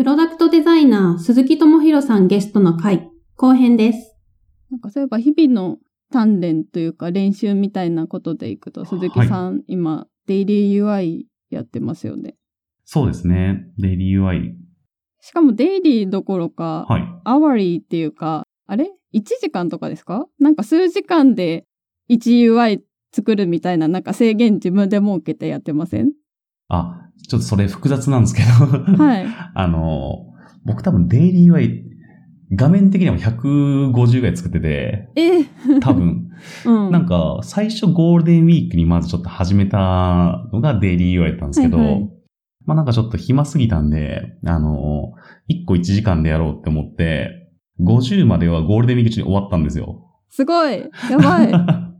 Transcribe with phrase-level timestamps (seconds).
[0.00, 4.16] プロダクトデザイナー鈴木智弘さんゲストの回後編です。
[4.70, 5.76] なんかそういえば日々の
[6.10, 12.36] 鍛錬というか練習みたいなことでいくと、鈴木さん、今、デイリー UI やってますよね。
[12.86, 13.66] そうですね。
[13.76, 14.54] デイリー UI。
[15.20, 17.02] しかもデイリーどころか、はい。
[17.24, 20.26] アワリーっていうか、あれ ?1 時間とかですか？
[20.38, 21.66] なんか数時間で
[22.08, 22.80] 1UI
[23.14, 26.12] 作るみたいな、なんか制限自分で設けてやってません？
[26.68, 28.48] あ、ちょっとそれ複雑なんですけど。
[29.00, 29.26] はい。
[29.54, 30.26] あの、
[30.64, 31.82] 僕多分デイリー UI、
[32.56, 35.44] 画面的には150ぐらい作ってて、え
[35.80, 36.26] 多分。
[36.66, 36.90] うん。
[36.90, 42.10] なんか、最初ゴールデンウィークにまずちょっと始めたのがデイリー UI だったんですけど、はいはい
[42.66, 45.12] まあなんかちょっと暇すぎたんで、あの、
[45.48, 47.48] 1個1時間でやろうって思って、
[47.80, 50.04] 50まではゴールデンウィーク中に終わったんですよ。
[50.28, 51.52] すごいやばい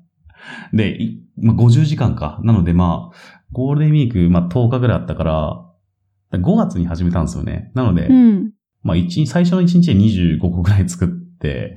[0.76, 2.40] で、いまあ、50時間か。
[2.44, 5.66] なのでまあ、ゴールデンウィーク、まあ10日ぐらいあったから、
[6.32, 7.72] 5月に始めたんですよね。
[7.74, 8.52] なので、うん。
[8.82, 11.76] まあ一日、最初の1日で25個ぐらい作って、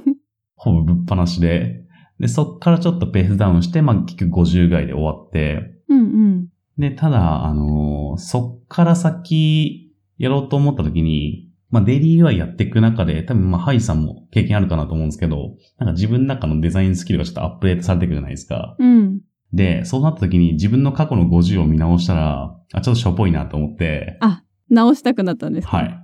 [0.56, 1.84] ほぼぶっ放しで、
[2.18, 6.48] で、そっからちょっとペースダウンして、まあ結局50ぐらいで終わって、うんうん。
[6.78, 18.76] で、ただ、あのーそっから先やろうと思った時に、まあデイリー UI やっていく中で、多分まあハイさんも経験あるかなと思うんですけど、なんか自分の中のデザインスキルがちょっとアップデートされていくじゃないですか。
[18.78, 19.20] うん。
[19.52, 25.76] で、そうなった時に自分の過去の50を見直したら、あ、ちょっとしょぼいなと思って、あ、直したくなったんですか？
[25.76, 26.00] はい。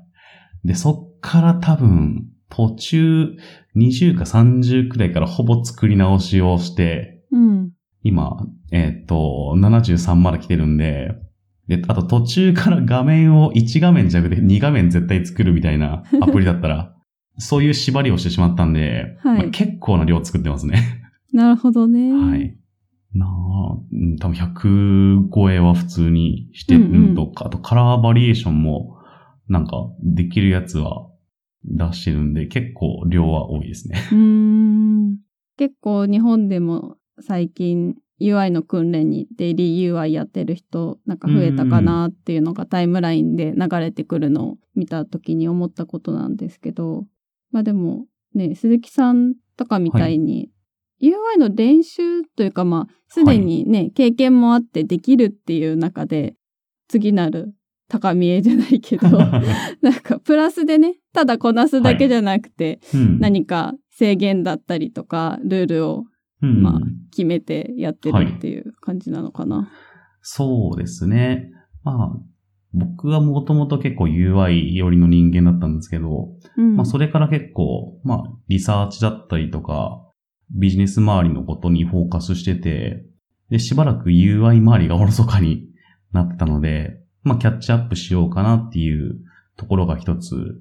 [0.65, 3.37] で、そっから多分、途中
[3.77, 7.71] 20か30くらいからほぼ作り直しをして、うん。
[8.03, 8.37] 今、
[8.73, 11.13] えーっと、73まで来てるんで、
[11.69, 16.95] で、あと途中から画面を1画面じゃなくて2画面絶対作るみたいな アプリだったら、
[17.39, 21.03] そういう縛りをしてしまったんで、はいまあ結構な量作ってますね。
[21.33, 22.13] なるほどね。
[22.13, 22.57] はい。
[23.19, 28.97] なあ、うん多分100超えは普通にしてるとか、あとカラーバリエーションも、
[29.49, 31.09] なんかできるやつは
[31.65, 33.99] 出してるんで、結構量は多いですね。
[34.13, 35.19] うん。
[35.57, 47.05] 結構日本でも最近 UI の訓練にデイリー UI やってる人なんか増えたかなっていうのがタイムラインで流れてくるのを見た時に思ったことなんですけど、
[47.51, 50.51] まあでもね、鈴木さんとかみたいに、
[51.03, 56.35] UI の練習というかまあすでにね、経験もあってできるっていう中で
[56.89, 57.55] 次なる
[57.89, 59.09] 高見えじゃないけど、
[59.81, 66.05] なんかプラスでね、ただこなすだけじゃなくて、うん何か制限だったりとか、ルールを
[66.43, 66.81] うんまあ
[67.11, 69.71] 決めてやってるっていう感じなのかな。
[70.21, 71.51] そうですね。
[71.85, 72.21] まあ、
[72.75, 76.77] 僕はもともと結構 UI 寄りの人間だったんですけど、うん。
[76.77, 80.06] まあそれから結構、まあリサーチだったりとか、
[80.51, 83.05] ビジネス周りのことにフォーカスしてて、
[83.51, 85.69] で、しばらく UI 周りがおろそかに
[86.13, 89.19] なってたので、まあキャッチアップしようかなっていう
[89.57, 90.61] ところが一つ。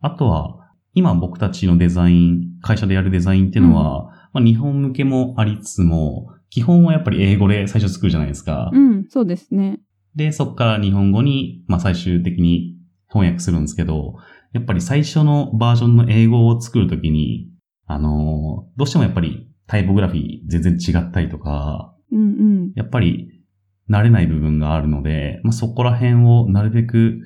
[0.00, 0.56] あとは、
[0.94, 8.70] 今僕たちのデザイン、会社でやるデザインっていうのは、まあ日本向けもありつつも、基本はやっぱり英語で最初作るじゃないですか。
[8.72, 9.80] うん、そうですね。
[10.16, 12.76] で、そこから日本語に、まあ最終的に
[13.08, 14.16] 翻訳するんですけど、
[14.52, 17.49] やっぱり最初のバージョンの英語を作るときに、
[17.90, 22.72] あのーどうしてもやっぱりタイポグラフィー全然違ったりとか、うんうん。
[22.76, 23.42] やっぱり
[23.90, 27.20] 慣れない部分があるので、まあそこら辺をなるべく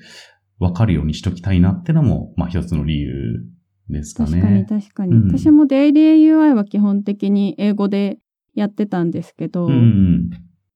[0.58, 3.44] わかるようにしときたいなってのも、まあ一つの理由
[3.90, 4.66] ですか確かにね。
[4.66, 5.12] 確かに。
[5.12, 8.18] うん私もデイリー UI は基本的に英語で
[8.54, 10.30] やってたんですけど、うん。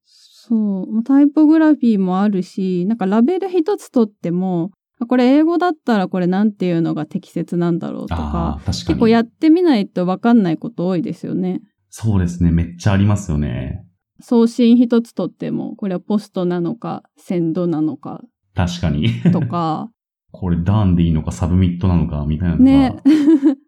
[0.05, 8.79] そう、タイポグラフィーもあるし、なんかラベル一つとっても、あこれ英語だったらこれなんていうのが適切なんだろうとあか、かに。
[8.79, 11.61] 結構やってみないとわかんないこと多いですよね。
[11.91, 12.51] そうですね。
[12.51, 13.85] めっちゃありますよね。
[14.21, 18.23] 送信一つとっても、これは post なのか、 send なのか
[18.55, 19.09] 確かに。
[19.33, 19.91] とか、
[20.33, 22.65] これ done でいいのか submit なのかみたいなのが。
[22.65, 22.97] ね。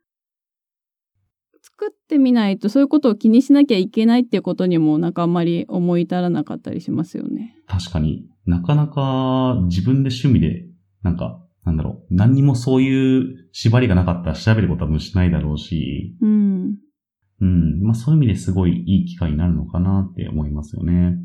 [1.62, 7.56] 作ってみないとそういうことを気にしなきゃいけないっていうことにもなんかあんまり思い至らなかったりしますよね。
[7.66, 10.66] 確かになかなか自分で趣味で、
[11.02, 16.76] なんか、なんだろう、何にもそういう縛りがなかったら調べることは多分しないだろうし、うん。
[17.40, 17.82] うん。
[17.82, 21.16] まあそういう意味ですごいいい機会になるのかなって思いますよね。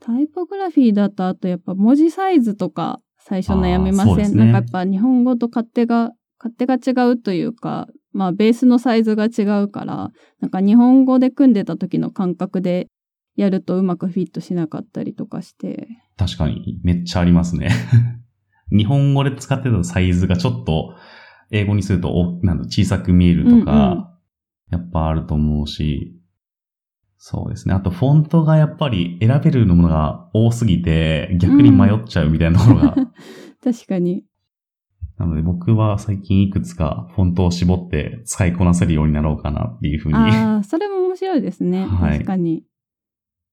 [0.00, 10.10] タイポグラフィーだとあとやっぱ文字サイズとか最初悩みません、ねなんかやっぱ日本語と勝手が、勝手が違うというか、まあベースのサイズが違うから、
[10.40, 12.86] なんか日本語で組んでた時の感覚で
[13.34, 15.88] やるとうまくフィットしなかったりとかして。
[16.16, 17.70] 確かに、めっちゃありますね。
[18.70, 20.94] 日本語で使ってたサイズがちょっと、
[21.50, 24.06] 英語にするとおなんだ小さく見えるとか、うんうん
[24.70, 26.16] やっぱあると思うし、
[27.18, 27.74] そうですね。
[27.74, 32.96] あと、フォントがやっぱり選べるものが多すぎて、逆に迷っちゃうみたいなところが
[33.62, 34.24] 確かに。
[35.18, 40.14] なので僕は最近いくつかフォントを絞って使いこなせるようになろうかなっていうふうに。
[40.14, 41.86] ああ、それも面白いですね。
[41.86, 42.64] はい確かに。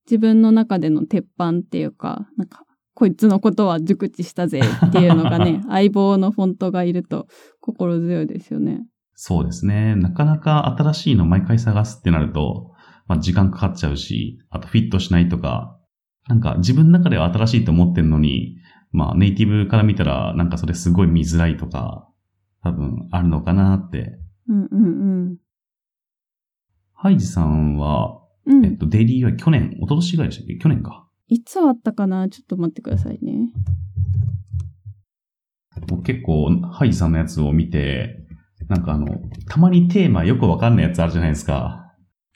[0.05, 7.27] 自分の中での鉄板っていうか、なんか、こいつのことは熟知したぜっていうのがね、 相棒のフォントがいると
[7.59, 8.85] 心強いですよね。
[9.15, 9.95] そうですね。
[9.95, 12.71] なかなか新しいの毎回探すってなると、
[13.07, 15.79] まあ時間かかっちゃうし、あとフィットしないとか、
[16.27, 18.57] なんか自分の中では新しいと思ってんのに、
[18.91, 22.07] まあネイティブから見たらなんかそれすごい見づらいとか、
[22.63, 24.19] 多分あるのかなって。
[24.47, 24.77] うんう
[25.31, 25.37] ん
[26.93, 28.57] ハイジさんは、うん。
[28.59, 28.65] うん。
[28.65, 30.57] えっと、デイリーは去年、一昨年ぐらいでしたっけ？
[30.57, 31.05] 去年か。
[31.27, 32.27] いつあったかな？
[32.29, 33.53] ちょっと待ってくださいね。
[35.87, 38.19] 僕結構、ハイジさんのやつを見て、
[38.67, 39.07] なんかあの、
[39.49, 41.79] たまにテーマよくわかんないやつあるじゃないですか。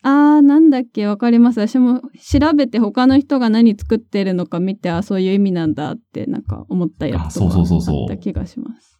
[0.04, 1.06] あー、なんだっけ？
[1.06, 1.60] わかります。
[1.60, 9.00] 私も調べて他の人が何作ってるのか見て、あ、そういう意味なんだってなんか思ったやつあそうそうそうそうあった気がします。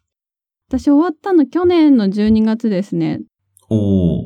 [0.68, 3.20] 私終わったの去年の12月ですね。
[3.70, 4.17] おー、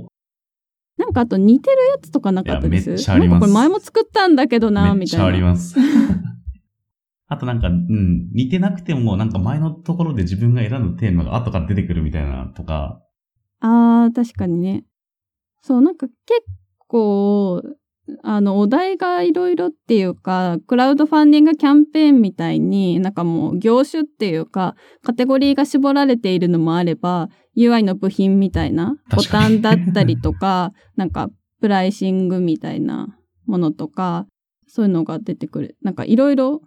[1.14, 2.88] なんかあと似てるやつとかなかったです？
[2.91, 5.37] めっちゃありますこれ前も作ったんだけどな、めっちゃみたいな。
[5.37, 5.76] あります。
[7.29, 13.03] あとなんか、うん、似てなくても、なんか前のところで自分が選んだテーマが後から出てくるみたいなとか、
[13.61, 14.85] あー、確かにね。
[15.62, 16.19] そう、なんか結
[16.88, 17.62] 構、
[18.23, 33.17] あの、お題がいろいろっていうか、クラウドファンディングキャンペーンみたいに、なんかもう業種っていうか、カテゴリーが絞られているのもあれば、UI の部品みたいな、ボタンだったりとか、なんか、プライシングみたいな
[33.47, 34.27] ものとか、
[34.67, 35.77] そういうのが出てくる。
[35.83, 36.63] なんかいろいろ、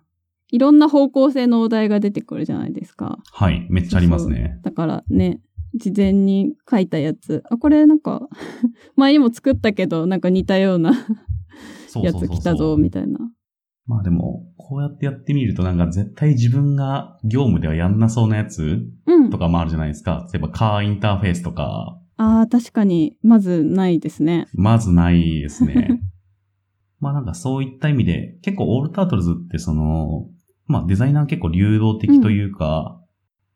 [0.51, 3.17] いろんな方向性のお題が出てくるじゃないですか。
[3.31, 4.59] はい、めっちゃありますね。
[4.63, 5.41] だからね、
[5.75, 7.43] 事前に書いたやつ。
[7.49, 8.27] あ、これなんか、
[8.95, 10.93] 前にも作ったけど、なんか似たような
[12.01, 13.19] やつ来たぞ、みたいな。
[13.87, 19.37] まあでも、こうやってやってみるとなんか絶対自分が業務ではやんなそうなやつうんと。
[19.37, 20.27] かもあるじゃないですか。
[20.33, 24.47] 例えばカーインターフェースとか、ああ、確かに、まずないですね。
[24.53, 26.01] まずないですね。
[26.99, 30.29] まあなんかそういった意味で、結構オールタートルズってその、
[30.65, 33.01] まあデザイナー結構流動的というか、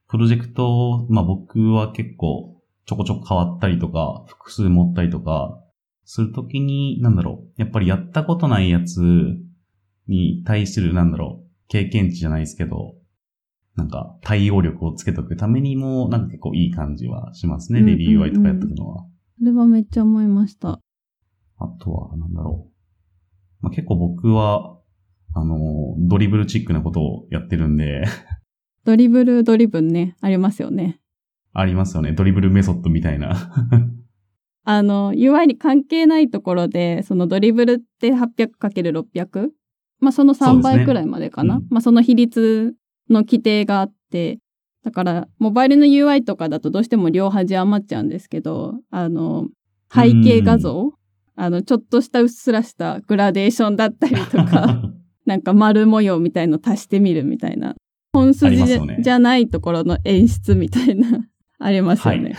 [0.09, 5.63] プロジェクト、まあ僕は結構ちょこちょこ変わったりとか、複数持ったりとか、
[6.05, 8.99] するときに、なんだろう、やっぱりやったことないやつ
[10.07, 12.95] に対する、なんだろう、経験値じゃないですけど、
[13.75, 19.05] なんか対応力をつけとくためにも、なんか結構いい感じはしますね、うんうんうんレディー UI とかやってるのは。
[19.37, 20.79] それはめっちゃ思いました。
[21.59, 22.73] あとは、なんだろう。
[23.61, 24.79] まあ、結構僕は、
[25.35, 28.05] あの、 Dribbble チックなことをやってるんで、
[28.85, 30.99] Dribbble driven ね、ありますよね。
[31.53, 32.11] ありますよね。
[32.13, 33.35] Dribbble メソッドみたいな。
[34.63, 39.49] あの、UI に関係ないところで、その Dribbble って 800×600?
[39.99, 41.55] まあその3そうですね倍くらいまでかな。
[41.55, 42.75] うんまあその比率
[43.09, 44.39] の規定があって、
[44.83, 49.47] だから、モバイルの UI とかだとどうしても両端余っちゃうんですけど、あの、
[49.93, 50.93] 背景画像
[51.35, 54.81] あの、ちょっとしたうっすらしたグラデーションだったりとか、
[55.25, 57.75] なんか丸模様みたいの足してみるみたいな。
[58.13, 61.27] 本あ筋じゃ,、りますよねないところの演出みたいな、
[61.59, 62.35] ありますはいよね。。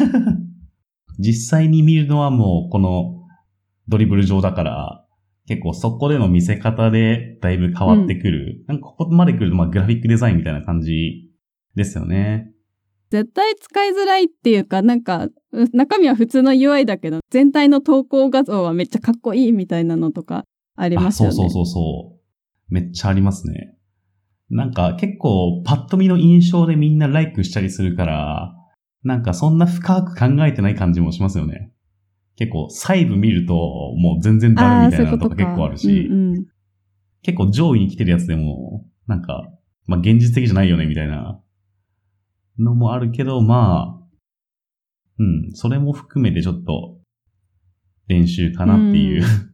[1.19, 3.27] 実際に見るのはもう、この
[3.89, 5.07] ドリブル上だから、
[5.47, 8.65] 結構そこでの見せ方でだいぶ変わってくる。
[8.69, 11.31] なんかここまで来ると、まあグラフィックデザインみたいな感じ
[11.75, 12.53] ですよね。
[13.11, 20.45] 絶対使いづらいっていうか、なんか、う中身は普通の UI だけど、全体の投稿画像はめっちゃかっこいいみたいなのとか
[20.77, 21.33] ありますよね。
[21.33, 22.17] あそうそうそうそ
[22.71, 22.73] う。
[22.73, 23.75] めっちゃありますね。
[24.51, 28.55] なんか結構パッと見の印象でみんなライクしたりするから、
[29.05, 31.73] なんかそんな深く考えてない感じもしますよね。
[32.37, 36.47] 結構細部見るともう全然ダメみたいなのとか結構あるし、うんうん
[37.23, 39.47] 結構上位に来てるやつでも、なんか、
[39.85, 41.39] まあ現実的じゃないよねみたいな
[42.59, 44.07] のもあるけど、まあ、
[45.19, 46.97] うん、それも含めてちょっと
[48.09, 49.23] 練習かなっていう。
[49.23, 49.50] うん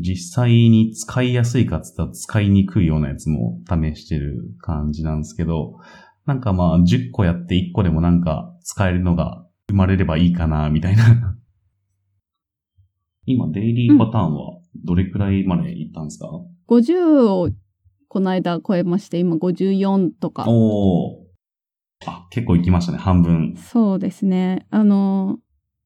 [0.00, 5.78] 実際に使いやすいかっつったら使いにくいようなやつも試してる感じなんですけど、
[6.26, 11.36] なんかまあ10個やって1個でもなんか使えるのが生まれればいいかな、みたいな。
[13.26, 16.28] 今、デイリーパターンはどれくらいまでいったんですか、
[16.68, 17.50] 50を
[18.08, 20.44] この間超えまして、今54とか。
[20.48, 21.30] おー。
[22.06, 23.54] あ、結構いきましたね、半分。
[23.56, 24.66] そうですね。
[24.70, 25.38] あの、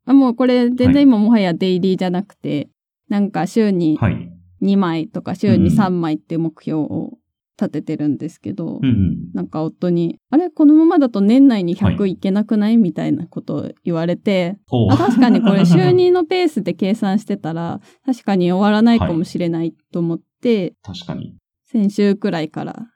[0.07, 2.69] あもうこれ全然今もはやデイリーじゃなくて、
[3.15, 4.31] なんか週にはい。
[4.63, 7.19] 2枚とか週にうん3枚っていう目標を
[7.57, 9.17] 立ててるんですけど、うんうん。
[9.33, 10.51] なんか夫に、あれ？
[10.51, 12.13] このままだと年内に100はい。
[12.13, 12.77] いけなくない？
[12.77, 14.59] みたいなことを言われて、
[14.91, 21.37] あ確かにこれ週2のペースで計算してたら、 確かに終わらないかもしれないと思って、確かに。
[21.67, 22.89] 先週くらいから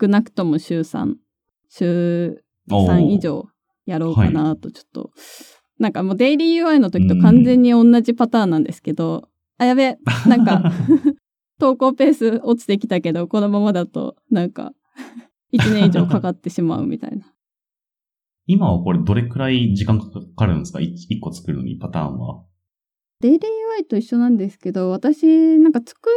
[0.00, 1.14] 少なくとも週3、
[1.68, 3.46] 週おー3以上
[3.86, 5.10] やろうかなと、ちょっと、
[5.78, 9.28] なんかもうデイリー UI の時と完全に同じパターンなんですけど、
[9.58, 10.72] あ、やべ、なんか、
[11.58, 14.72] 投稿ペース落ちてきたけど、このままだと、なんか、
[15.52, 17.32] 1年以上かかってしまうみたいな。
[18.46, 20.06] 今はこれどれくらい時間か
[20.36, 22.44] かるんですか？1, 個作るのにパターンは。
[23.20, 26.10] デイリー UI と一緒なんですけど、私、なんか作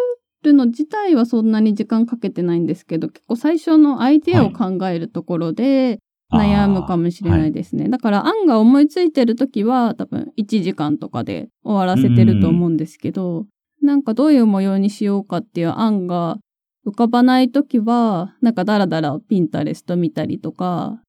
[0.44, 6.00] るの自体はそんなに時間かけてないんですけど、結構最初のアイデアを考えるところで
[6.38, 7.90] 悩むかもしれないですね。
[7.90, 13.46] だから案が思いついてる時は多分1時間とかで終わらせてると思うんですけど、
[13.82, 16.38] なんかどういう模様にしようかっていう案が
[16.86, 21.02] 浮かばない時は、なんかダラダラピンタレスト見たりとか、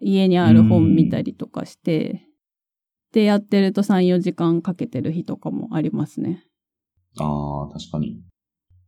[0.00, 2.26] 家にある本見たりとかして、
[3.12, 6.44] でやってると3、4時間かけてる日とかもありますね。
[7.18, 8.22] ああ、確かに。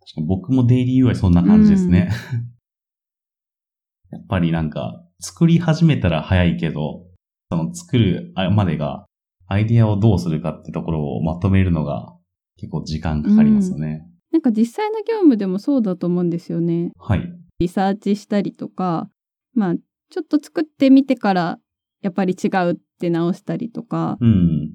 [0.01, 2.11] 確かに僕もデイリー UI そんな感じですね。
[4.11, 7.07] やっぱりなんか、作り始めたら早いけど、
[7.51, 9.07] その作るまでが、
[9.47, 12.13] アイディアをどうするかってところをまとめるのが
[12.57, 14.05] 結構時間かかりますよね。
[14.33, 16.91] なんか実際の業務でもそうだと思うんですよね。
[16.99, 17.33] はい。
[17.61, 19.09] リサーチしたりとか、
[19.55, 21.59] まあ、ちょっと作ってみてから、
[22.01, 24.71] やっぱり違うって直したりとか、うん。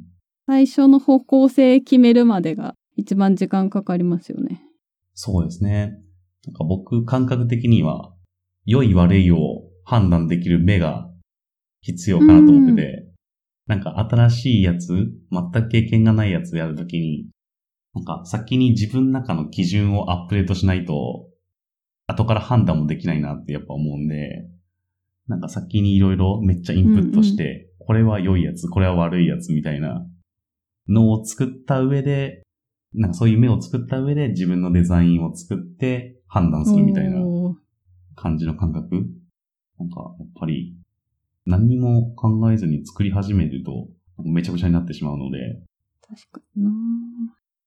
[0.45, 4.61] 最初の方向性決めるまでが一番時間かかりますよね。
[5.13, 5.97] そうですね。
[6.45, 8.13] なんか僕感覚的には、
[8.65, 11.09] 良い悪いを判断できる目が
[11.79, 13.07] 必要かなと思ってて、
[13.67, 14.87] なんか新しいやつ、
[15.31, 17.27] 全く経験がないやつやるときに、
[17.95, 21.29] なんか先に自分の中の基準をアップデートしないと、
[22.05, 24.49] 後から判断もできないなってやっぱ思うんで、
[25.29, 30.05] なんか先にいろいろめっちゃインプットして、これは良いやつ、これは悪いやつみたいな
[30.89, 32.43] のを作った上で、
[32.93, 37.19] なんかそういう目を作った上で自分のデザインを作って判断するみたいな
[38.17, 39.05] 感じの感覚
[39.79, 40.75] なんかやっぱり
[41.45, 43.87] 何にも考えずに作り始めると
[44.23, 45.61] めちゃくちゃになってしまうので、
[46.01, 46.71] 確かにな。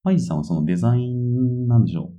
[0.02, 2.14] ハイジさんはそのデザインなんでしょう。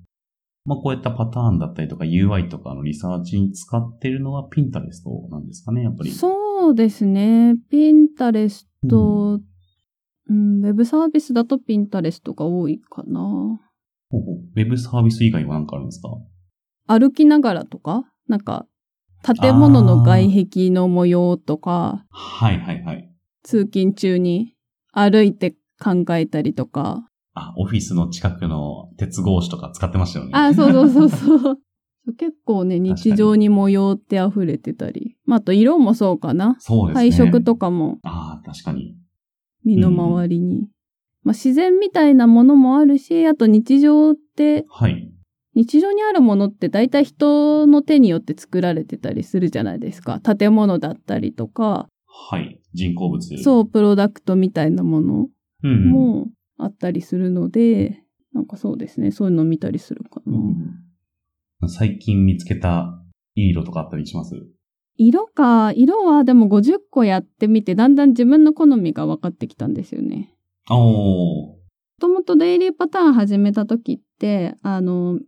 [0.65, 6.11] まあこういったパターンだったりとか UI とかのリサーチに使ってるのはピンタレストなんですかね、やっぱり。
[6.11, 7.55] そうですね。
[7.69, 9.39] ピンタレスト、
[10.29, 13.19] うん、ウェブサービスだとピンタレストが多いかな。
[14.09, 14.35] ほうほう。
[14.55, 16.09] ウェブサービス以外は何かあるんですか？
[16.87, 18.67] 歩きながらとか、なんか、
[19.23, 23.11] 建物の外壁の模様とか、はいはいはい。
[23.43, 24.55] 通勤中に
[24.91, 27.07] 歩いて考えたりとか。
[27.33, 30.31] あ、オフィスの近くの鉄格子とか使ってましたよね。
[30.33, 31.59] あ、そうそうそうそう。
[32.17, 35.17] 結構ね、日常に模様って溢れてたり。
[35.25, 36.57] まあ、あと色もそうかな。
[36.59, 37.11] そうですね。
[37.11, 38.97] 配色とかもああ、確かに。
[39.63, 40.67] 身の回りに。
[41.23, 45.11] まあ、自然みたいなものもあるし、あと日常って、はい。
[45.53, 50.19] 日常にあるものって大体人の手によって作られてたりするじゃないですか。
[50.19, 51.87] 建物だったりとか、
[52.29, 52.61] はい。
[52.73, 53.37] 人工物。
[53.37, 55.29] そう、プロダクトみたいなものう。
[55.63, 55.89] うん。
[55.89, 56.27] も
[56.57, 58.01] あったりするので、
[58.33, 60.37] なんかそうですね、そういうの見たりするかな。
[60.37, 63.01] うん、最近見つけた
[63.35, 64.35] いい色とかあったりします？
[64.97, 70.33] 色か、色はでも50個やってみて、だんだん自分の好みが分かってきたんですよね。
[70.69, 70.77] おー。
[70.77, 71.57] も
[71.99, 75.19] ともとデイリーパターン始めた時って、あの、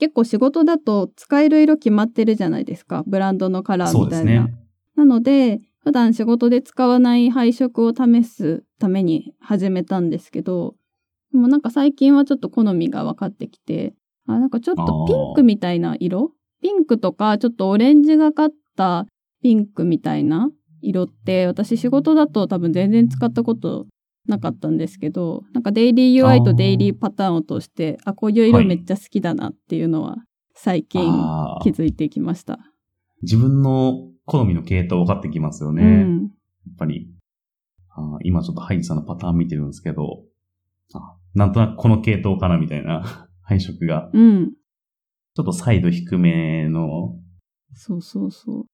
[0.00, 3.04] 結構仕事だと使える色決まってるじゃないですか。
[3.06, 4.46] ブランドのカラーみたいな。
[4.46, 4.54] ね。
[4.96, 10.74] なので、普段仕事で使わない配色を試すために始めたんですけど、
[11.32, 13.94] でもなんか最近はちょっと好みが分かってきて、
[14.26, 16.32] あ、なんかちょっとピンクみたいな色？
[16.60, 19.06] ピンクとかちょっとオレンジがかった
[19.42, 20.50] ピンクみたいな
[20.82, 23.86] 色って私仕事だと多分全然使ったこと
[24.26, 30.16] なかったんですけど、なんかデイリー UI とデイリーパターンを通して、あこういう色めっちゃ好きだなっていうのは
[30.54, 31.02] 最近
[31.62, 32.58] 気づいてきました。
[33.22, 35.82] 自分の好みの系統分かってきますよね。
[35.82, 36.26] やうん。
[36.26, 36.28] っ
[36.78, 37.10] ぱり。
[37.92, 40.22] あー今ちょっとハイジさんのパターン見てるんですけど、
[40.94, 44.10] あなんとなくこの系統かなみたいな 配色が。
[44.12, 44.52] うん。
[45.34, 47.16] ちょっとサイド低めの、
[47.74, 48.64] そうそうそう。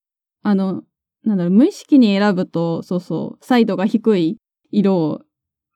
[0.43, 0.83] あの、
[1.25, 4.39] なんだろう、無意識に選ぶと、そうそう、サイドが低い
[4.71, 5.21] 色を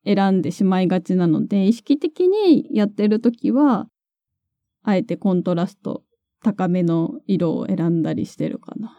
[0.04, 3.86] 選んでしまいがちなので、意識的にやってるときは、
[4.82, 6.02] あえてコントラスト
[6.42, 8.96] 高めの色を選んだりしてるかな。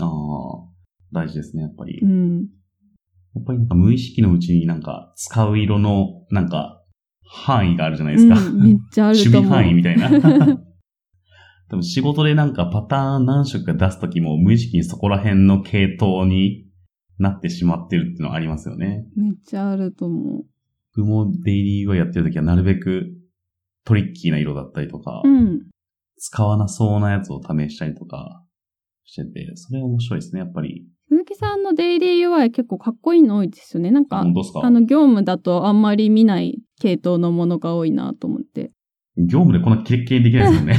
[0.00, 0.08] ああ、
[1.12, 2.00] 大事ですね、やっぱり。
[2.02, 2.38] うん。
[3.34, 6.82] やっぱりなんか無意識のうちになんか使う色のなんか
[7.24, 8.34] 範囲があるじゃないですか。
[8.40, 9.50] うん、めっちゃある守と思う。
[9.50, 10.10] 備範囲みたいな。
[11.70, 16.67] 多分仕事でなんかパターン何色か出すときも無意識にそこら辺の系統に
[17.18, 19.06] なってしまってるっていうのはありますよね。
[19.16, 20.44] めっちゃあると思う。
[20.96, 23.06] 僕もデイリーをやってるときはなるべく
[23.84, 25.62] トリッキーな色だったりとか、うん。
[26.18, 28.44] 使わなそうなやつを試したりとか
[29.04, 30.86] してて、それ面白いですね、やっぱり。
[31.08, 33.90] 鈴木さんのデイリー UI 結構かっこいいの多いですよね。
[33.90, 34.60] なんか、か？
[34.62, 38.72] あの、業務だとあんまり見ない系統のものが多いなと思って。
[39.16, 40.74] 業務でこんなキレッキレにできないですよね。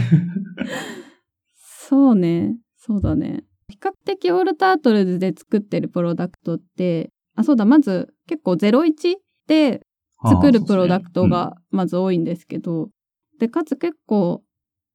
[1.55, 2.57] そうね。
[2.77, 3.43] そうだね。
[3.69, 9.15] 比較的オールタートルズで作ってるプロダクトって、あ、そうだ、まず結構01
[9.47, 9.81] で
[10.27, 12.89] 作るプロダクトがまず多いんですけど、
[13.39, 14.41] で、かつ結構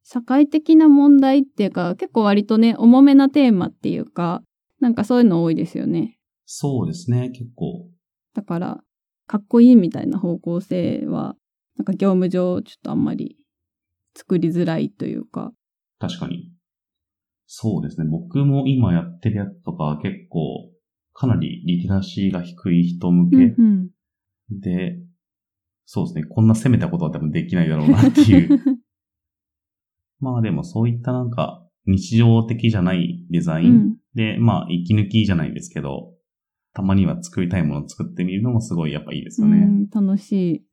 [0.03, 4.43] 社会的な問題っていうか、結構割とね、重めなテーマっていうか、
[4.81, 6.19] なんかそういうの多いですよね。
[6.45, 7.89] そうですね、結構。
[8.35, 8.81] だから、
[9.27, 11.37] かっこいいみたいな方向性は、
[11.77, 13.39] なんか業務上ちょっとあんまり
[14.17, 15.53] 作りづらいというか。
[15.99, 16.54] 確かに。
[17.47, 18.07] そうですね。
[18.09, 20.71] 僕も今やってるやつとか結構、
[21.13, 23.65] かなりリテラシーが低い人向けうん
[24.51, 24.99] うんで、
[25.87, 26.25] そうですね。
[26.25, 28.61] こんな攻めたことは多分できないだろうなっていう。
[30.21, 36.15] まあでもそういったなんか日常的じゃないデザインうんで、まあ息抜きじゃないですけど、
[36.73, 39.59] たまには作りたいものを作ってみるのもすごいやっぱいいですよね。
[39.59, 40.65] うん、楽しい。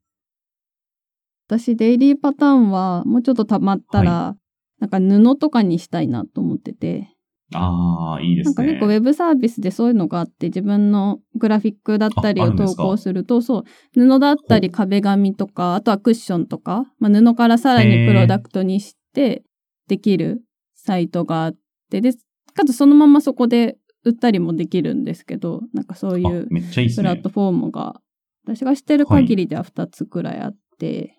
[1.46, 4.36] 私、デイリーパターンは、もうちょっと溜まったら、
[4.82, 7.08] なんか布とかにしたいなと思ってて、
[7.54, 8.54] ああ、いいですね。
[8.56, 19.44] なんか結構ウェブサービスでそういうのがあって、自分のグラフィックだったりを投稿すると、そう、布だったり壁紙とか、あとはクッションとか、まあ、布からさらにプロダクトにして
[19.86, 20.42] できる
[20.74, 21.56] サイトがあっ
[21.88, 22.12] て、で、
[22.52, 26.48] かつそのままそこで売ったりもできるんですけど、なんかそういう。
[26.48, 28.00] プラットフォームが、
[28.44, 31.14] 私が知ってる限りでは2つくらいあって、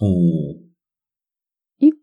[0.00, 0.69] おー。
[0.69, 0.69] 1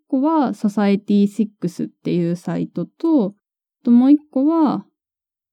[0.08, 3.36] 個は Society6 っていうサイトと、
[3.82, 4.86] あともう1個は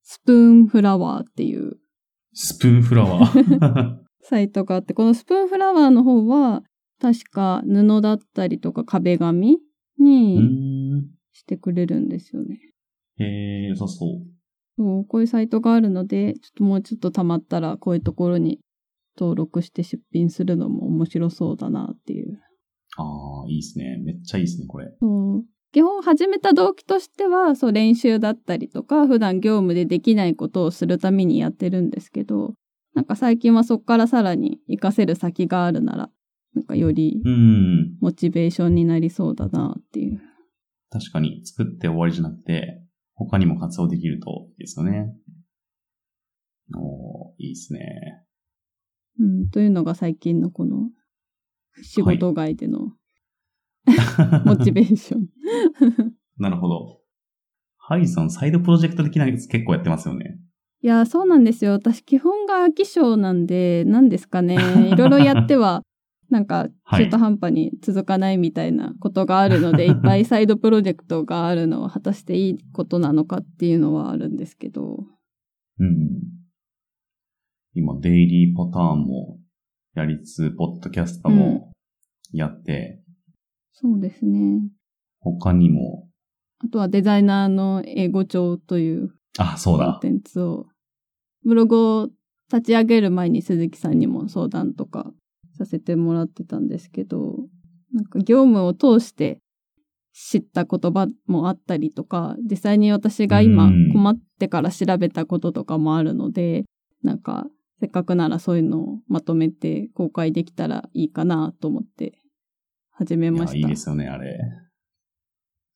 [0.03, 1.77] スプーンフラワーっていう
[2.35, 3.97] スプーンフラワー。
[4.21, 6.63] サイトがあって、このスプーンフラワーの方は、
[6.99, 9.57] 確か布だったりとか壁紙
[9.97, 11.09] にん。
[11.31, 12.59] してくれるんですよね。
[13.17, 14.09] へえ、良さそう。
[14.77, 18.59] そう、こういうサイトがあるので、ちょっともうちょっと溜まったら、こういうところに
[19.17, 22.41] 登録して出品するのも面白そうだなっていう。
[22.97, 23.97] ああ、いいですね。
[24.03, 24.87] めっちゃいいですね、これ。
[24.99, 25.45] そう。
[25.71, 32.53] 基本始めた動機としては、そう練習だったりとか、普段業務でできないことをするためにやってるんですけど、
[32.93, 36.09] なんか最近はそこからさらに活かせる先があるなら、
[36.53, 37.97] なんかよりうん。
[37.99, 40.21] モチベーションになりそうだなっていう。
[40.89, 42.81] 確かに、作って終わりじゃなくて、
[43.13, 45.13] 他にも活用できるといいですよね。
[46.73, 48.23] おー、いいですね。
[49.19, 50.89] うん、というのが最近のこの
[51.81, 52.91] 仕事外での
[54.45, 55.27] モチベーション。
[56.37, 56.99] なるほど。
[57.77, 60.39] ハイさん、サイドプロジェクト的なやつ結構やってますよね。
[60.81, 61.73] いや、そうなんですよ。
[61.73, 64.55] 私、基本が飽き性なんで、何ですかね。
[64.91, 65.83] いろいろやっては、
[66.29, 75.05] なんか、はい中途半端に続かないみたいなことがあるので、 い、っぱいサイドプロジェクトがあるのは果たしていいことなのかっていうのはあるんですけど。
[75.79, 76.21] うん。
[77.73, 79.39] 今、デイリーパターンも
[79.95, 81.71] やりつつ、ポッドキャストも
[82.33, 83.01] やって、
[83.71, 84.59] そうですね。
[85.21, 86.09] 他にも、
[86.59, 89.93] あとはデザイナーの英語帳というあ、そうだ。
[89.93, 90.67] コンテンツを、
[91.45, 92.09] ブログを
[92.51, 95.11] 立ち上げる前に鈴木さんにも相談とか
[95.57, 97.37] させてもらってたんですけど、
[97.93, 99.39] なんか業務を通して
[100.13, 106.65] 知った言葉もあったりとか、実際に私が今うん困ってから調べたこととかもあるので、
[107.01, 107.47] なんか
[107.79, 112.19] せっかくならそういうのをまとめて公開できたらいいかなと思って
[112.91, 113.57] 始めました。
[113.57, 114.39] いいですよね、あれ。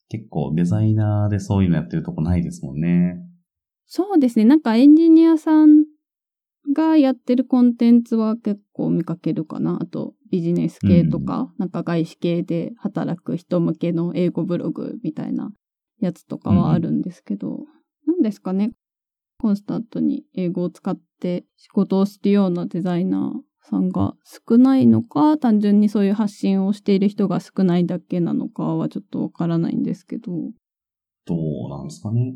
[0.08, 3.18] 結構デザイナーでそういうのやってるとこないですもんね。
[3.86, 4.46] そうですね。
[4.46, 5.86] なんかエンジニアさん
[6.74, 9.80] がやってるコンテンツは結構見かけるかな。
[9.82, 15.52] あとビジネス系とか、なんか外資系で働く人向けの英語ブログみたいな
[16.00, 17.66] やつとかはあるんですけど、
[18.08, 18.72] なんですかね。
[19.42, 30.32] コンスタントに英語を使って仕事をするようなデザイナーさんが少ないのか、単純にそういう発信をしている人が少ないだけなのかはちょっとわからないんですけど、
[31.26, 32.36] どうなんですかね。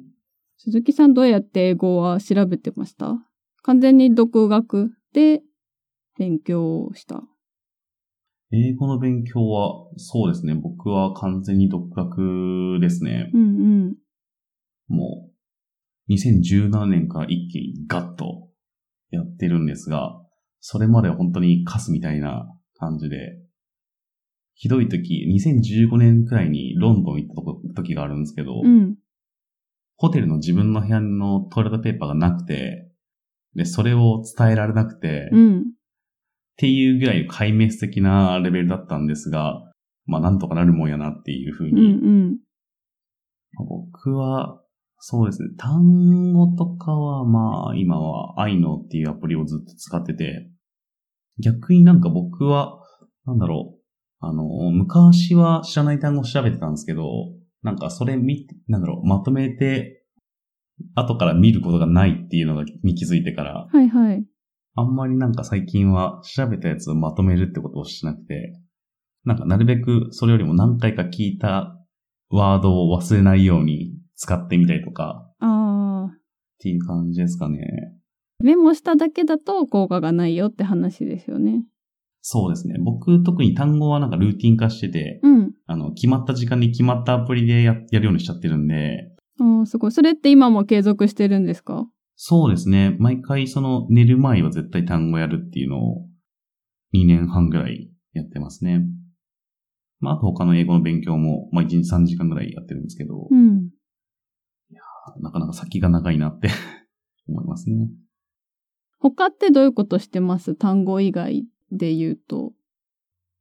[0.57, 3.17] 鈴木さんどうやって英語は調べてました？
[3.63, 5.41] 完全に独学で
[6.17, 7.21] 勉強をした。
[8.51, 10.53] 英語の勉強は、そうですね。
[10.53, 13.31] 僕は完全に独学ですね。
[13.33, 13.45] うんう
[13.89, 13.95] ん。
[14.87, 15.32] もう、
[16.09, 18.49] 2017年から一気にガッと
[19.09, 20.19] やってるんですが、
[20.59, 23.37] それまでは本当にカスみたいな感じで、
[24.55, 28.95] ひどい時、2015年くらいにロンドン行った時があるんですけど、うん。
[29.97, 32.89] ホテルの自分の部屋のトイレットペーパーがなくて、
[33.55, 35.73] で、それを伝えられなくて、っうん。
[36.57, 39.71] ていうぐらい壊滅的なレベルだったんですが、
[40.05, 41.87] まあなんとかなるもんやなっていうふううんうに、
[42.35, 42.37] ん。
[43.57, 44.62] 僕は、
[45.05, 45.49] そうですね。
[45.57, 50.49] 単語とかは、まあ、今は i のっていうアプリをずっと使ってて、
[51.43, 52.79] 逆になんか僕は、
[53.25, 57.03] なんだろう、あの、昔は知らない単語を調べてたんですけど、
[57.63, 60.05] なんかそれ見、なんだろう、まとめて、
[60.95, 64.25] 後から見ることがないっていうのがに気づいてから、はいはい。
[64.75, 68.57] あんまりなんか最近は調べたやつをまとめるってことをしなくて、
[69.25, 71.77] なんかなるべくそれよりも何回か聞いた
[72.29, 76.13] ワードを忘れないように使ってみたりとかああ。
[76.13, 76.19] っ
[76.59, 77.93] ていう感じですかね。
[78.43, 81.63] メモしただけだと効果がないよって話ですよね。
[82.21, 82.75] そうですね。
[82.79, 85.51] 僕特に単語はなんかルーティン化してて、うん。
[85.65, 89.91] あの、決まった時間に決まったアプリでややるようにしちゃってるんで、ああ、すごい。
[89.91, 91.85] それって今も継続してるんですか？
[92.15, 92.95] そうですね。
[92.99, 96.07] 毎回その寝る前は絶対単語やるっていうのを
[96.93, 98.83] 2年半ぐらいやってますね。
[99.99, 103.69] まあ、あと他の英語の勉強も、まあ1日3時間ぐらいやってるんですけど、うん。
[105.21, 106.49] なかなか先が長いなって
[107.27, 107.89] 思いますね。
[108.99, 110.55] 他ってどういうことしてます？
[110.55, 112.53] 単語以外で言うと。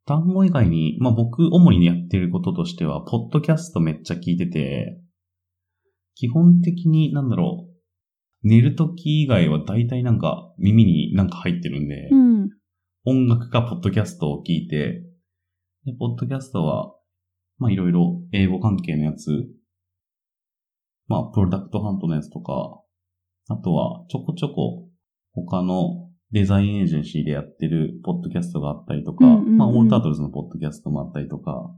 [0.04, 5.00] 単語以外に、まあ僕主にやってることとしては、ポッドキャストめっちゃ聞いてて、
[6.14, 12.50] 基本的になんだろう、寝るとき以外は大体なんか耳になんか入ってるんで、うん。
[13.04, 15.04] 音楽かポッドキャストを聞いて、
[15.84, 16.92] で、ポッドキャストは、
[17.58, 19.46] まあいろいろ英語関係のやつ、
[21.12, 22.80] まあプロダクトハントのやつとか、
[23.48, 24.88] あとはちょこちょこ
[25.34, 31.70] 他のデザインエージェンシーでやってるポッドキャストがあったりとか、うんうんうんまあオールタートルズのポッドキャストもあったりとか、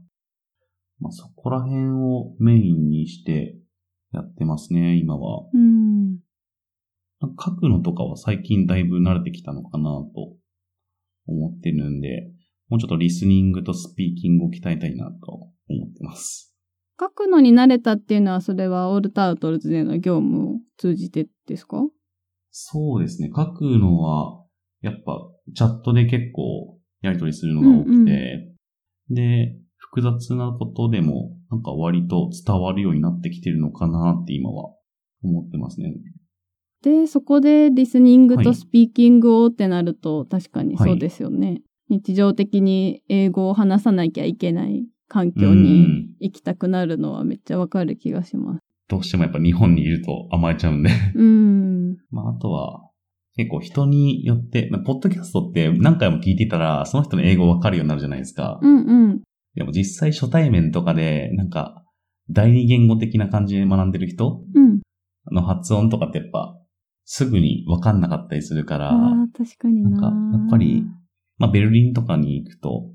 [0.99, 3.57] まあそこら辺をメインにして
[4.13, 5.49] やってますね、今は。
[5.53, 6.19] うん。
[7.21, 10.37] 書くのとかは最近だいぶ慣れてきたのかなと
[11.27, 12.31] 思ってるんで、
[12.69, 15.31] もうちょっとリスニングとスピーキングを鍛えたいなと
[15.67, 16.54] 思ってます。
[16.99, 21.85] 書くのに慣れたっていうのは、それはオールタートルズでの業務を通じてですか？
[22.51, 23.29] そうですね。
[23.35, 24.43] 書くのは、
[24.81, 25.19] やっぱ
[25.53, 28.53] チャットで結構やり取りするのが多くて、
[29.09, 34.73] で、複雑なことでもなんか割と伝わるようになってきてるのかなって今は
[35.23, 35.93] 思ってますね。
[36.81, 41.61] で、そこでリスニングとはいスピーキングをってなると、確かにそうですよね。
[41.89, 48.59] 日常的に英語を話さなきゃいけない環境うにん行きたくなるのはめっちゃわかる気がします。
[48.87, 50.89] どうしてもやっぱ日本にいると甘えちゃうんで。
[51.15, 51.97] うん。
[52.11, 52.89] まあ、あとは、
[53.35, 58.59] 結構人によって、ポッドキャストって何回も聞いてたら、その人の英語わかるようになるじゃないですか。
[58.61, 59.21] うんうん。
[59.55, 61.83] でも実際初対面とかで、なんか、
[62.29, 64.81] 第二言語的な感じで学んでる人うん。
[65.31, 66.57] の発音とかってやっぱ、
[67.05, 69.89] すぐにわかんなかったりするから、ああ、確かにな。
[69.89, 69.99] なん
[70.33, 70.83] かやっぱり
[71.37, 72.89] まあ、ベルリンとかに行くと、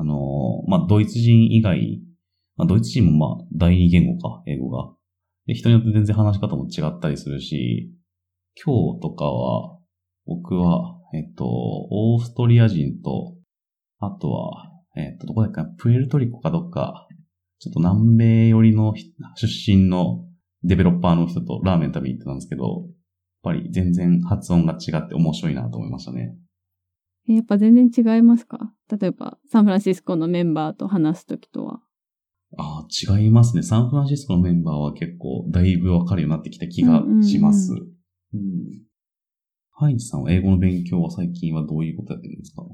[0.00, 2.00] あのまあ、ドイツ人以外、
[2.56, 4.94] まあ、ドイツ人もまあ、第二言語か、英語が。
[5.46, 7.92] で、人によって全然話し方も違ったりするし、
[8.64, 9.76] 今日とかは、
[10.24, 13.34] 僕は、えっと、オーストリア人と、
[13.98, 17.08] あとは、えっと、どこだっけ、プエルトリコかどっか、
[17.58, 18.94] ちょっと南米寄りの
[19.34, 20.24] 出身の
[20.62, 22.92] デベロッパーの人とラーメン食べに行ってたんですけど、やっ
[23.42, 26.36] ぱり全然発音が違って面白いなと思いましたね。
[27.28, 28.72] えやっぱ全然違いますか？
[28.90, 31.80] 例えば、サンフランシスコのメンバーと話すときとは。
[32.56, 33.62] ああ、違いますね。
[33.62, 37.72] サンフランシスコのメンバーは結構だいぶわかるようになってきた気がします。
[37.72, 37.88] うんうん
[39.80, 42.64] ハイジさんは英語の勉強は最近はどういうことやってるんですか？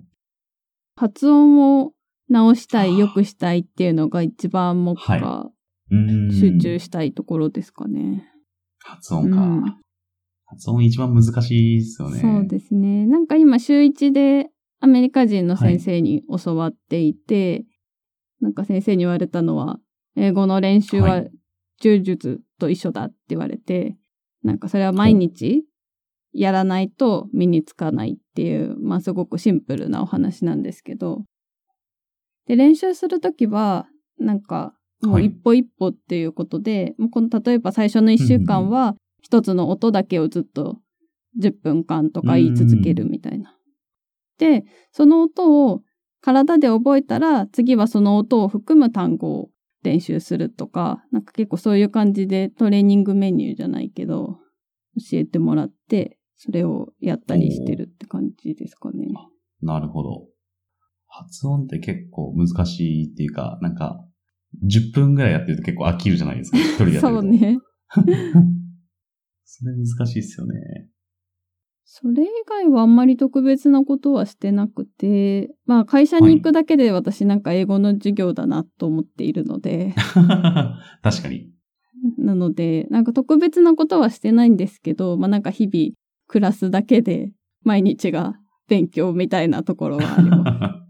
[0.97, 1.93] 発音を
[2.31, 5.53] 直したい、良くしたいっていうのが一番目はい下、
[5.91, 8.27] うーん集中したいところですかね。
[8.83, 9.37] 発音か。
[9.43, 9.84] うん
[10.55, 12.21] 発音一番難しいですよね。
[12.21, 13.07] そうですね。
[13.07, 17.65] なんか今週一でアメリカ人の先生に教わっていて、
[18.41, 19.79] なんか先生に言われたのは、
[20.17, 21.31] 英語の練習ははい。
[21.81, 23.97] 柔術と一緒だって言われて、
[24.43, 25.65] なんかそれは毎日
[26.33, 31.25] やらないと身につかないっていう、まあすごくシンプルなお話なんですけど、
[32.47, 33.87] で、練習するときは、
[34.19, 35.27] なんか、もうはい。
[35.27, 40.77] 一歩一歩っていうことで、もうこの例えば最初の一週間は、一つの音だけをずっと
[41.41, 43.57] 10分間とか言い続けるみたいな。
[44.39, 45.81] で、その音を
[46.21, 49.49] 体で覚えたら、次はその音を含む単語を
[49.83, 54.37] 練習するとか、なんか結構そういう感じでトレーニングメニューじゃないけど、
[55.11, 59.09] 教えてもらって、それをやったりしてるって感じですかね。
[59.63, 60.27] なるほど。
[61.07, 64.05] 発音って結構難しいっていうか、なんか、
[64.67, 66.59] 10分ぐらいやってると結構飽きるじゃないですか。
[66.59, 67.21] 一人でやってると。
[67.21, 67.25] そう。
[67.25, 67.59] ね。
[69.57, 70.89] それ難しいですよね。
[71.85, 79.95] それ以外はあんまり特別なことはしてなくて、まあ会社に行くだけで私なんか英語の授業だなと思っているので、
[81.03, 81.53] 確かに。
[82.19, 85.95] なので、なんか特別なことはしてないんですけど、まあなんか日々
[86.27, 87.31] 暮らすだけで
[87.63, 88.35] 毎日が
[88.67, 90.85] 勉強みたいなところはありま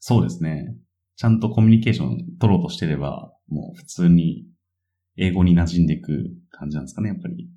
[0.00, 0.76] そうですね。
[1.16, 4.46] ちゃんとコミュニケーション取ろうとしてれば、もう普通に
[5.16, 7.50] 英語に馴染んでいく感じなんですかね、やっぱり。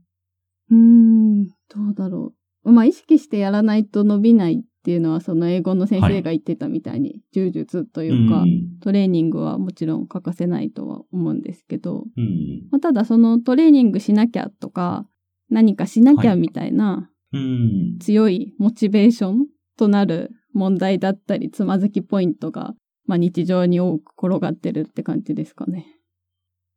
[0.70, 1.54] うーん、ど
[1.92, 2.72] うだろう。
[2.72, 12.70] まあ意識してやらないと伸びないっていうのはその英語の先生が言ってたみたいに、柔術というか、んトレーニングはもちろん欠かせないとは思うんですけど、うん。
[12.72, 15.06] まあ、ただそのトレーニングしなきゃとか、
[15.50, 17.98] 何かしなきゃみたいなうん。
[18.00, 22.74] 強いモチベーションとなる問題だったり、つまずきポイントが、
[23.06, 25.86] まあ、日常に多く転がってるって感じですかね。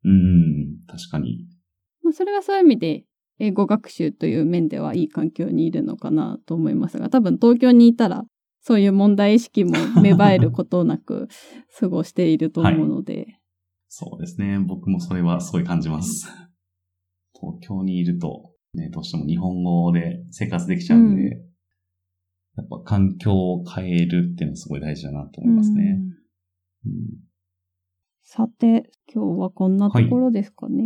[0.04, 0.78] うん。
[0.86, 1.46] 確かに。
[2.02, 3.04] まあ、それはそういう意味で、
[3.38, 8.24] 英語学習という面ではいい環境にいるのかなと思いますが、多分東京にいたら、
[8.60, 11.28] そういう問題意識も芽生えることなく
[11.78, 13.38] 過ごしていると思うので、
[13.88, 14.58] そうですね。
[14.58, 16.26] 僕もそれはすごい感じます。
[17.34, 21.52] 東京にいると、ね、どうしても日本語で生活できちゃうんで、う
[22.56, 25.98] やっぱ環境を変えるっていうのはすごい大事だなと思いますね。
[26.86, 27.32] うんうん
[28.34, 30.84] さて、今日はこんなところですかね。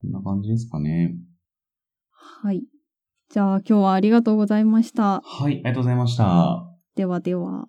[0.00, 1.14] こんな感じですかね。
[2.42, 2.62] はい。
[3.30, 5.22] じゃあ今日はありがとうございました。
[5.24, 6.66] はい、ありがとうございました。
[6.96, 7.66] ではでは。